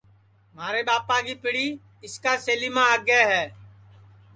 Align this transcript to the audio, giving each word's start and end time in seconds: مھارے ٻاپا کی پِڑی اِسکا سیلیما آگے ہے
مھارے 0.55 0.81
ٻاپا 0.87 1.17
کی 1.25 1.33
پِڑی 1.43 1.65
اِسکا 2.05 2.33
سیلیما 2.45 2.83
آگے 2.95 3.21
ہے 3.31 3.43